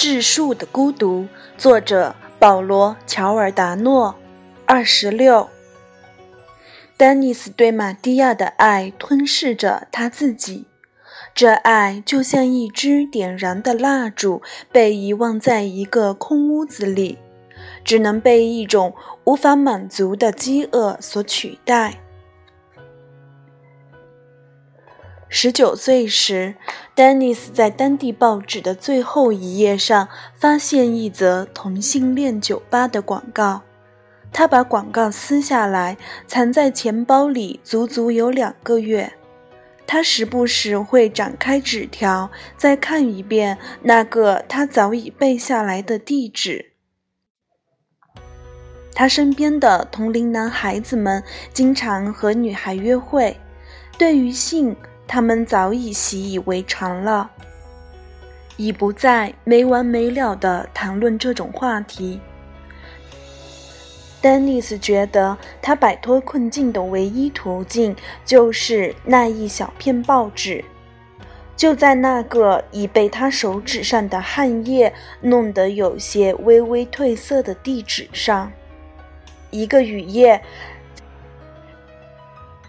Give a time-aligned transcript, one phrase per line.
[0.00, 1.28] 质数的孤独，
[1.58, 4.14] 作者保罗·乔尔达诺，
[4.64, 5.50] 二十六。
[6.96, 10.64] 丹尼斯对玛蒂亚的爱吞噬着他自己，
[11.34, 14.40] 这爱就像一支点燃的蜡烛，
[14.72, 17.18] 被遗忘在一个空屋子里，
[17.84, 18.94] 只能被一种
[19.24, 22.00] 无法满足的饥饿所取代。
[25.32, 26.56] 十九岁时，
[26.92, 33.62] 丹尼斯在当地报纸的最后一页上发现一则同性恋酒吧的广告。
[34.32, 39.12] 他把广告撕下来，藏在钱包里，足足有两个月。
[39.86, 46.72] 他时不时会展开纸条，再看一遍那个他早已背下来的地址。
[48.92, 51.22] 他身边的同龄男孩子们
[51.54, 53.36] 经常和女孩约会，
[53.96, 54.76] 对于性。
[55.12, 57.28] 他们早已习以为常了，
[58.56, 62.20] 已不再没完没了地谈论这种话题。
[64.20, 70.64] 丹尼斯觉得，他摆脱困境的唯一途径就是那一小片报纸，
[71.56, 78.52] 就在那个已被他手指上的汗液弄得有些微微褪色的地址上。
[79.50, 80.40] 一个雨夜。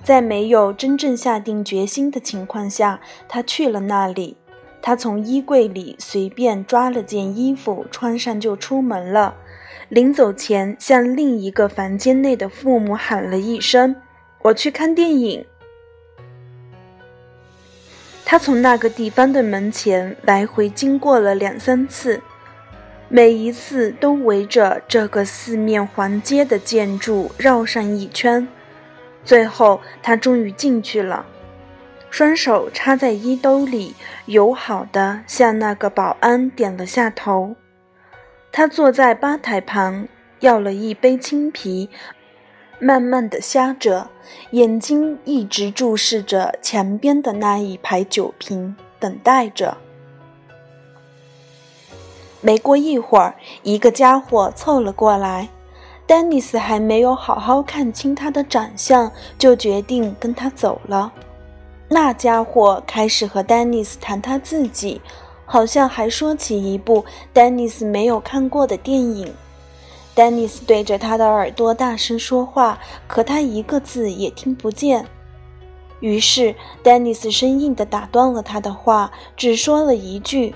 [0.03, 4.37] 在没有真正下定决心的情况下，他去了那里。
[4.81, 9.35] 他从衣柜里随便抓了件衣服穿上就出门了。
[9.89, 13.95] 临走前，向另一个房间内的父母喊了一声
[14.41, 15.45] ：“我去看电影。”
[18.25, 22.21] 他从那个地方的门前来回经过了两三次，
[23.07, 28.47] 每一次都围着这个四面环街的建筑绕上一圈。
[29.23, 31.25] 最后，他终于进去了，
[32.09, 33.95] 双手插在衣兜里，
[34.25, 37.55] 友好的向那个保安点了下头。
[38.51, 40.07] 他坐在吧台旁，
[40.39, 41.89] 要了一杯青啤，
[42.79, 44.09] 慢慢的呷着，
[44.51, 49.77] 眼睛一直注视着墙边的那一排酒瓶，等待着。
[52.41, 55.47] 没过一会儿，一个家伙凑了过来。
[56.11, 61.09] 丹尼斯还没有好好看清他的长相，就决定跟他走了。
[61.87, 64.99] 那家伙开始和丹尼斯谈他自己，
[65.45, 69.33] 好像还说起一部丹尼斯没有看过的电影。
[70.13, 75.05] 丹尼斯对着他的耳朵大声说话，可他一个字也听不见。
[76.01, 80.53] 于是，丹尼斯生硬地打断了他的话，只说了一句：“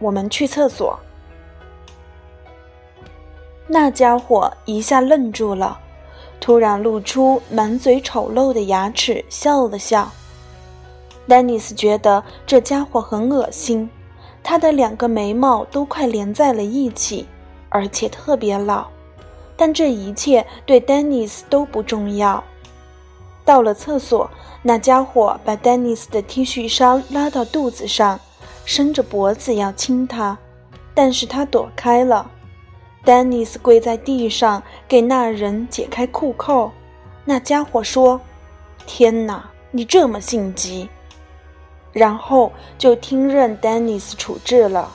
[0.00, 0.98] 我们去厕所。”
[3.70, 5.78] 那家伙一下愣住了，
[6.40, 10.10] 突然露出满嘴丑陋的牙齿，笑了笑。
[11.28, 13.90] 丹尼斯觉得这家伙很恶心，
[14.42, 17.26] 他的两个眉毛都快连在了一起，
[17.68, 18.86] 而且特别老。
[19.54, 22.42] 但这一切对丹尼斯都不重要。
[23.44, 24.30] 到了厕所，
[24.62, 28.18] 那家伙把丹尼斯的 T 恤衫拉到肚子上，
[28.64, 30.38] 伸着脖子要亲他，
[30.94, 32.30] 但是他躲开了。
[33.04, 36.70] 丹尼斯跪在地上，给那人解开裤扣。
[37.24, 38.20] 那家伙说
[38.86, 40.88] ：“天哪，你这么性急！”
[41.92, 44.94] 然后就听任丹尼斯处置了。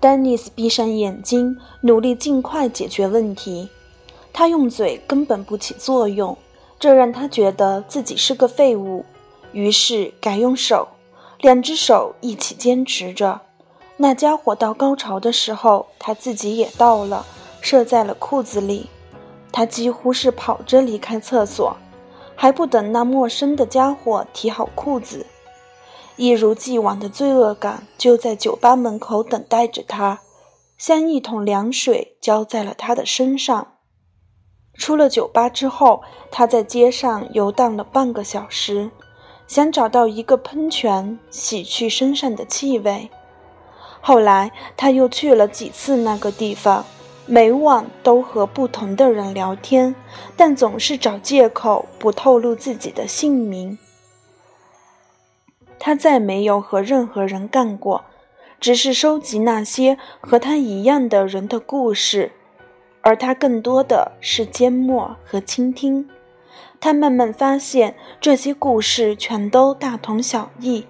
[0.00, 3.68] 丹尼斯闭上眼睛，努力尽快解决问题。
[4.32, 6.36] 他用嘴根本不起作用，
[6.78, 9.04] 这让他觉得自己是个废物。
[9.52, 10.88] 于是改用手，
[11.40, 13.40] 两只手一起坚持着。
[14.02, 17.26] 那家伙到高潮的时候，他自己也到了，
[17.60, 18.88] 射在了裤子里。
[19.52, 21.76] 他几乎是跑着离开厕所，
[22.34, 25.26] 还不等那陌生的家伙提好裤子，
[26.16, 30.20] 一如既往的罪恶感就在酒吧门口等待着他，
[30.78, 33.74] 像一桶凉水浇在了他的身上。
[34.72, 36.00] 出了酒吧之后，
[36.30, 38.90] 他在街上游荡了半个小时，
[39.46, 43.10] 想找到一个喷泉洗去身上的气味。
[44.00, 46.84] 后来，他又去了几次那个地方，
[47.26, 49.94] 每晚都和不同的人聊天，
[50.36, 53.78] 但总是找借口不透露自己的姓名。
[55.78, 58.04] 他再没有和任何人干过，
[58.58, 62.32] 只是收集那些和他一样的人的故事，
[63.02, 66.08] 而他更多的是缄默和倾听。
[66.80, 70.86] 他慢慢发现，这些故事全都大同小异，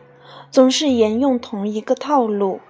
[0.50, 2.60] 总是沿用同一个套路。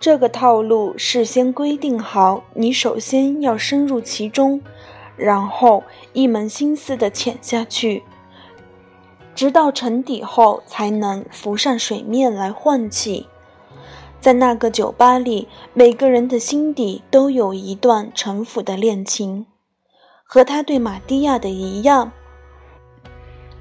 [0.00, 4.60] 这个套路事先规定好，你首先要深入其中，
[5.16, 8.04] 然后一门心思地潜下去，
[9.34, 13.26] 直到沉底后才能浮上水面来换气。
[14.20, 19.46] 在那个酒吧里，每个人的心底都有一段陈腐的恋情，
[20.22, 22.12] 和他对玛蒂亚的一样。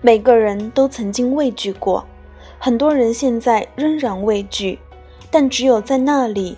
[0.02, 2.06] 每个人都曾经畏惧过，
[2.60, 4.78] 很多人现在仍然畏惧，
[5.40, 6.58] 但只有在那里，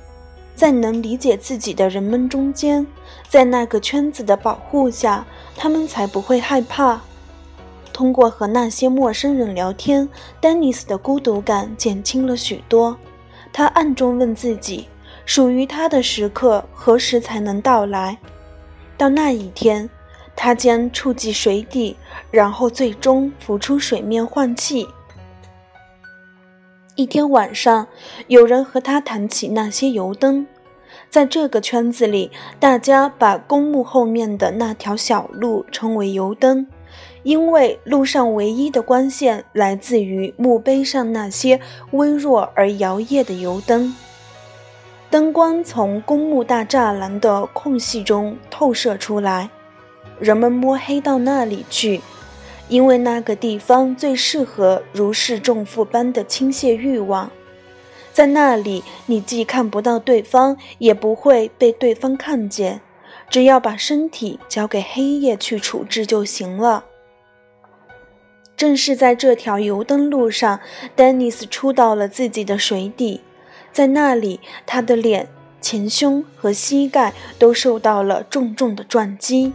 [0.55, 2.87] 在能理解自己的人们中间，
[3.27, 5.25] 在那个圈子的保护下，
[5.57, 7.01] 他们才不会害怕。
[7.91, 10.07] 通过和那些陌生人聊天，
[10.39, 12.95] 丹尼斯的孤独感减轻了许多。
[13.51, 14.87] 他暗中问自己：
[15.25, 18.17] 属于他的时刻何时才能到来？
[18.95, 19.89] 到那一天，
[20.37, 21.97] 他将触及水底，
[22.31, 24.87] 然后最终浮出水面换气。
[26.99, 27.87] 一天晚上，
[28.27, 30.45] 有人和他谈起那些油灯。
[31.09, 32.29] 在这个圈子里，
[32.59, 36.67] 大家把公墓后面的那条小路称为油灯。
[37.23, 41.61] 因为路上唯一的光线来自于墓碑上那些
[41.91, 43.95] 微弱而摇曳的油灯，
[45.09, 49.49] 灯光从公墓大栅栏的空隙中透射出来，
[50.19, 52.01] 人们摸黑到那里去，
[52.69, 57.29] 因为那个地方最适合如释重负般的倾泻欲望，
[58.13, 62.79] 在那里你既看不到对方，也不会被对方看见，
[63.29, 66.85] 只要把身体交给黑夜去处置就行了。
[68.55, 70.59] 正是在这条油灯路上，
[70.95, 73.21] 丹尼斯触到了自己的水底，
[73.71, 75.29] 在那里，他的脸、
[75.61, 79.53] 前胸和膝盖都受到了重重的撞击，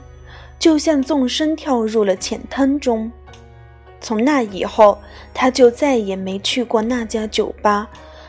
[0.64, 3.12] 就像纵身跳入了浅滩中。
[4.00, 4.98] 从那以后，
[5.34, 7.86] 他就再也没去过那家酒吧，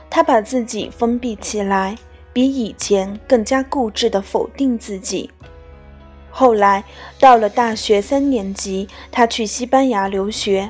[0.10, 1.96] 他把自己封闭起来，
[2.34, 5.32] 比以前更加固执地否定自己。
[6.30, 6.84] 后来
[7.22, 10.70] 到了大学三年级，他去西班牙留学，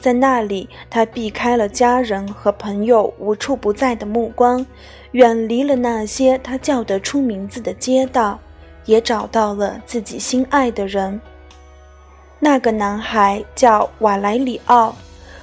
[0.00, 4.64] 在那里，他避开了家人和朋友无处不在的目光，
[5.10, 8.40] 远离了那些他叫得出名字的街道，
[8.84, 11.20] 也找到了自己心爱的人。
[12.38, 14.96] 那个男孩叫瓦莱里奥，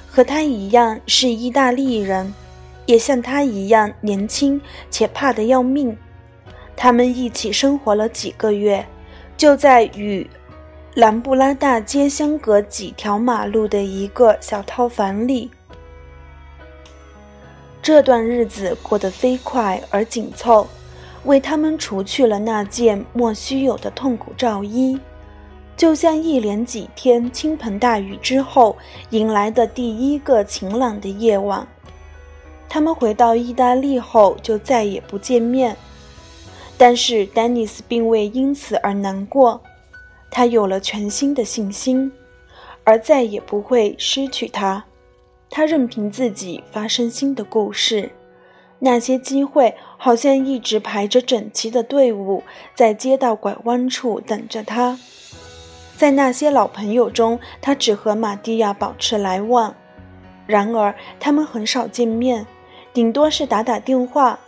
[0.08, 2.34] 和他一样是意大利人，
[2.86, 4.60] 也像他一样年轻
[4.90, 5.96] 且怕得要命。
[6.76, 8.86] 他们一起生活了几个月。
[9.36, 10.28] 就在与
[10.96, 15.50] 兰布拉大街相隔几条马路的一个小套房里，
[17.80, 20.68] 这段日子过得飞快而紧凑，
[21.24, 24.98] 为他们除去了那件莫须有的痛苦罩衣，
[25.76, 28.76] 就像一连几天倾盆大雨之后
[29.10, 31.66] 迎来的第一个晴朗的夜晚。
[32.68, 35.76] 他们回到意大利后就再也不见面。
[36.78, 39.60] 但是丹尼斯并未因此而难过，
[40.30, 42.10] 他有了全新的信心，
[42.84, 44.82] 而再也不会失去他。
[45.50, 48.12] 他任凭自己发生新的故事，
[48.78, 52.42] 那些机会好像一直排着整齐的队伍，
[52.74, 54.98] 在街道拐弯处等着他。
[55.94, 59.74] 在那些老朋友中，他只和玛蒂亚保持来往，
[60.46, 62.46] 然而他们很少见面，
[62.94, 64.40] 顶多是打打电话。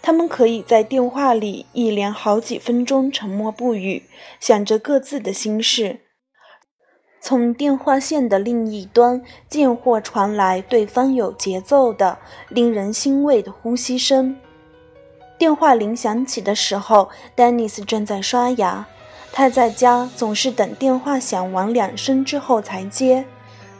[0.00, 4.04] 他们可以在电话里一连好几分钟沉默不语，
[4.40, 6.00] 想着各自的心事。
[7.20, 12.16] 从电话线的另一端，见或传来对方有节奏的、
[12.48, 14.34] 令人欣慰的呼吸声。
[15.38, 18.86] 电话铃响起的时候，丹尼斯正在刷牙。
[19.32, 23.24] 他在家总是等电话响完两声之后才接。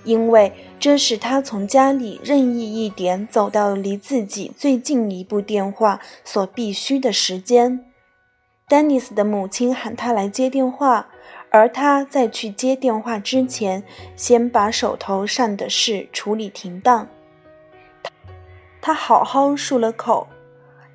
[0.05, 7.85] 因为这是他从家里任意一点走到离自己最近一部电话所必须的时间。
[8.69, 11.09] 丹尼斯的母亲喊他来接电话，
[11.51, 13.83] 而他在去接电话之前，
[14.15, 17.09] 先把手头上的事处理停当。
[18.81, 20.29] 他好好漱了口，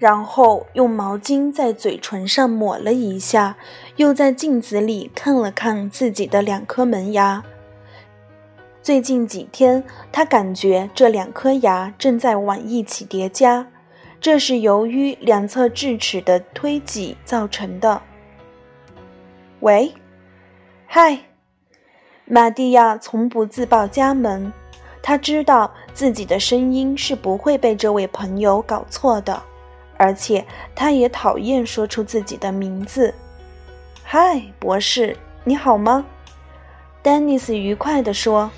[0.03, 3.55] 然后用毛巾在嘴唇上抹了一下，
[3.95, 7.41] 又在镜子里看了看自己的两颗门牙。
[8.81, 9.81] 最近几天，
[10.11, 13.65] 他感觉这两颗牙正在往一起叠加，
[14.19, 18.01] 这是由于两侧智齿的推挤造成的。
[19.61, 19.93] 喂，
[20.85, 21.17] 嗨，
[22.25, 24.51] 玛蒂亚从不自报家门，
[25.01, 29.41] 他知道自己的声音是不会被这位朋友搞错的，
[30.03, 30.45] 而且
[30.75, 33.13] 他也讨厌说出自己的名字。
[34.03, 36.05] 嗨，博士，你好吗？
[37.01, 38.51] 丹尼斯愉快地说。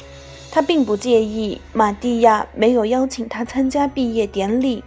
[0.52, 4.84] 他并不介意玛蒂亚没有邀请他参加毕业典礼，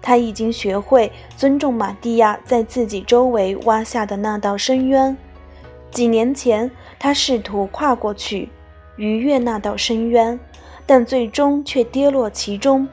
[0.00, 5.14] 他已经学会尊重玛蒂亚在自己周围挖下的那道深渊。
[5.90, 8.48] 几年前，他试图跨过去，
[8.96, 10.38] 逾越那道深渊，
[10.86, 12.88] 但最终却跌落其中。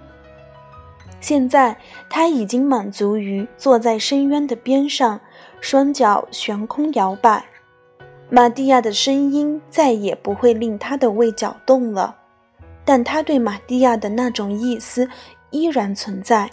[1.19, 1.77] 现在
[2.13, 5.21] 他已经满足于坐在深渊的边上，
[5.61, 7.45] 双脚悬空摇摆。
[8.29, 12.17] 玛蒂亚的声音再也不会令他的胃搅动了，
[12.83, 15.07] 但他对玛蒂亚的那种意思
[15.51, 16.49] 依然存在，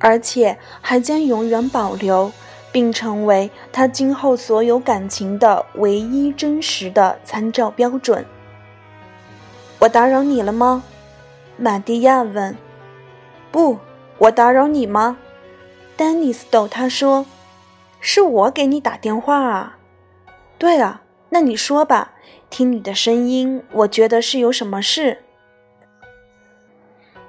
[0.00, 2.32] 而且还将永远保留，
[2.72, 8.26] 并成为他今后所有感情的唯一真实的参照标准。
[9.78, 10.82] 我打扰你了吗？
[11.56, 12.56] 玛蒂亚问。
[13.52, 13.78] 不，
[14.18, 15.18] 我打扰你吗？
[15.96, 17.26] 丹尼斯逗他说
[18.00, 19.78] ：“是我给你打电话啊。”
[20.56, 22.12] 对啊，那你说吧，
[22.48, 25.18] 听你的声音，我觉得是有什么事。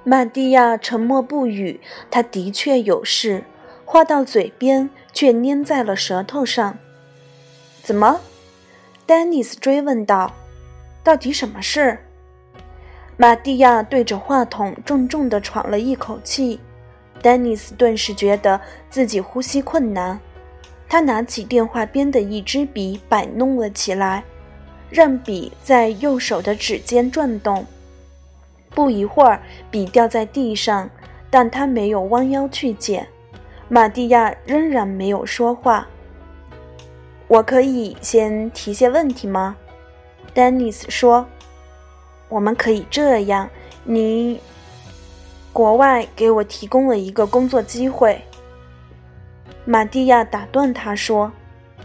[0.04, 3.44] 玛蒂亚沉默不语，他的确有事，
[3.84, 6.77] 话到嘴边却粘在了舌头上。
[7.82, 8.22] 怎么？
[9.08, 10.34] 丹尼斯追问道
[11.04, 12.00] ：“到底什么事？”
[13.18, 16.60] 玛蒂亚对着话筒重重地喘了一口气，
[17.22, 20.19] 丹尼斯顿时觉得自己呼吸困难。
[20.88, 24.24] 他拿起电话边的一支笔，摆弄了起来，
[24.89, 27.65] 让笔在右手的指尖转动。
[28.69, 29.41] 不一会儿，
[29.72, 30.89] 笔掉在地上，
[31.29, 33.07] 但他没有弯腰去捡。
[33.67, 35.88] 玛蒂亚仍然没有说话。
[37.27, 39.55] 我可以先提些问题吗？
[40.36, 41.25] 丹尼斯说
[42.29, 43.50] ：“我们可以这样，
[43.84, 44.39] 你
[45.56, 48.22] 国外给我提供了一个工作机会。”
[49.64, 51.32] 玛蒂亚打断他说：“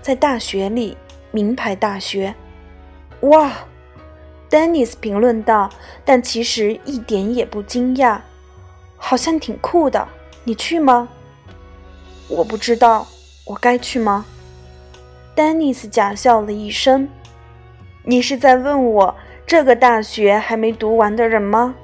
[0.03, 0.97] 在大学里，
[1.31, 2.35] 名牌大学。”
[3.23, 3.53] 哇，
[4.49, 5.71] 丹尼斯评论道，
[6.05, 8.19] 但其实一点也不惊讶，
[8.97, 10.09] 好像挺酷的。
[10.43, 11.09] 你去吗？
[12.27, 13.07] 我不知道，
[13.47, 14.27] 我该去吗？
[15.37, 17.09] 丹尼斯假笑了一声
[18.03, 19.15] ：“你是在问我
[19.47, 21.77] 这个大学还没读完的人吗？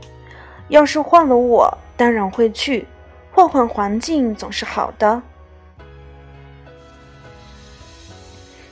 [0.69, 2.87] 要是换了我，当然会去，
[3.33, 5.23] 换换环境总是好的。”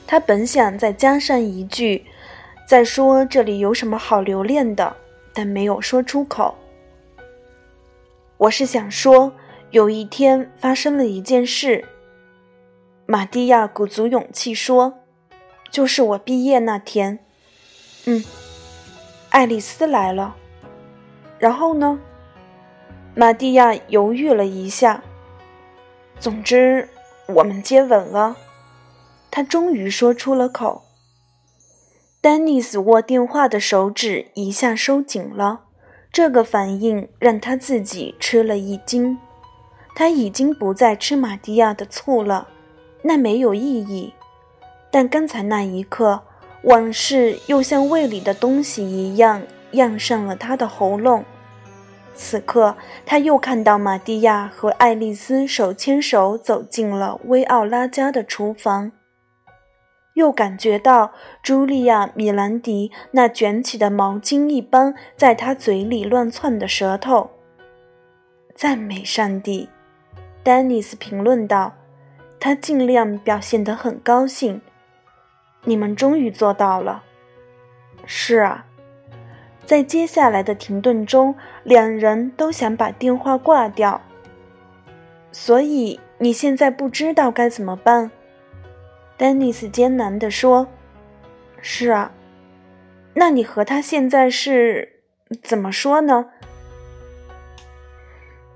[0.07, 2.05] 他本想再加上一句
[2.67, 4.95] ：“再说这里有什么好留恋的？”
[5.33, 6.55] 但没有说出口。
[8.37, 9.33] 我是想说，
[9.71, 11.83] 有一天发生了一件事。
[13.05, 14.99] 玛蒂亚鼓足勇气说
[15.69, 17.19] ：“就是我毕业那天。”
[18.05, 18.23] 嗯，
[19.29, 20.35] 爱丽丝来了。
[21.39, 21.99] 然后呢？
[23.13, 25.03] 玛蒂亚犹豫了一下。
[26.19, 26.89] 总之，
[27.27, 28.37] 我们接吻了。
[29.31, 30.83] 他终于说出了口。
[32.21, 35.61] 丹尼斯握电话的手指一下收紧了，
[36.11, 39.17] 这个反应让他自己吃了一惊。
[39.93, 42.47] 他已经不再吃玛蒂亚的醋了，
[43.03, 44.13] 那没有意义。
[44.89, 46.23] 但刚才那一刻，
[46.63, 49.43] 往事又像胃里的东西一样
[49.75, 51.23] 漾上了他的喉咙。
[52.13, 58.91] 此刻，他又看到玛蒂亚和爱丽丝手牵手走进了威奥拉家的厨房。
[60.13, 61.11] 又感觉到
[61.43, 67.31] 茱莉亚·米兰迪那卷起的毛巾一般在他嘴里乱窜的舌头。
[68.55, 69.67] 赞美上帝，
[70.41, 71.73] 丹尼斯评论道。
[72.39, 74.61] 他尽量表现得很高兴。
[75.63, 77.03] 你们终于做到了。
[78.05, 78.65] 是啊，
[79.65, 84.01] 在接下来的停顿中，两人都想把电话挂掉。
[85.31, 88.11] 所以你现在不知道该怎么办？
[89.17, 90.67] 丹尼斯艰难地说
[91.61, 92.11] ：“是啊，
[93.13, 95.01] 那你和他现在是
[95.41, 96.27] 怎么说呢？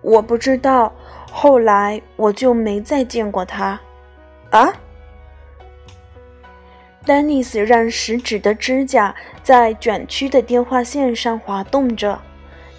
[0.01, 0.93] 我不知道。
[1.31, 3.79] 后来我就没再见过他。
[4.51, 4.73] 啊？”
[7.09, 12.21] 丹尼斯让食指的指甲在卷曲的电话线上滑动着，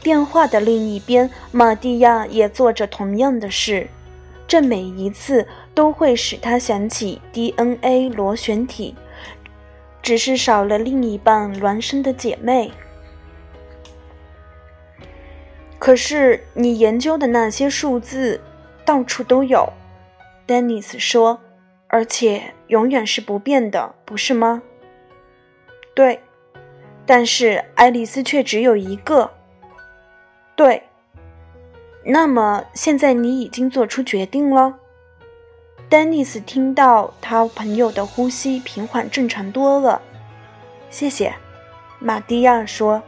[0.04, 3.88] 电话的另一边，玛蒂亚也做着同样的事。
[4.46, 5.44] 这每一次
[5.74, 8.94] 都会使他想起 DNA 螺旋体，
[10.00, 12.70] 只是少了另一半孪生的姐妹。
[15.80, 18.40] 可是你研究的那些数字
[18.84, 19.68] 到处都有，
[20.46, 21.40] 丹尼斯说，
[21.90, 24.62] 而且永远是不变的，不是吗？
[25.94, 26.20] 对，
[27.04, 29.32] 但是爱丽丝却只有一个。
[30.56, 30.84] 对。
[32.02, 34.76] 那么现在你已经做出决定了。
[35.90, 40.00] 丹尼斯听到他朋友的呼吸平缓正常多了。
[40.88, 41.34] 谢谢，
[41.98, 43.02] 玛蒂亚说。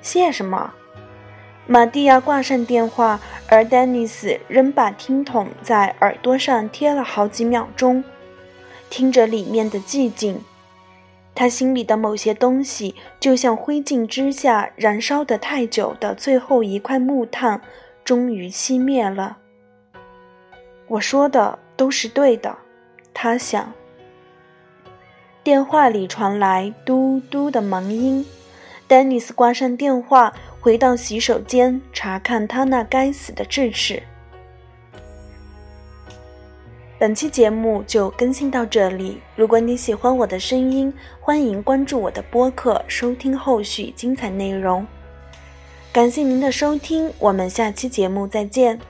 [0.00, 0.74] 谢什么？
[1.66, 8.04] 玛蒂亚挂上电话，而丹尼斯仍把听筒在耳朵上贴了好几秒钟，
[8.90, 10.40] 听着里面的寂静。
[11.34, 17.60] 他心里的某些东西，就像灰烬之下燃烧的太久的最后一块木炭。
[18.04, 19.38] 终于熄灭了。
[20.86, 22.56] 我说的都是对的，
[23.12, 23.72] 他想。
[25.42, 28.24] 电话里传来嘟嘟的忙音，
[28.86, 34.00] 丹尼斯挂上电话，回到洗手间查看他那该死的智齿。
[36.98, 39.20] 本期节目就更新到这里。
[39.34, 44.86] 如果你喜欢我的声音，欢迎关注我的播客，收听后续精彩内容。
[45.92, 48.80] 感谢您的收听，我们下期节目再见。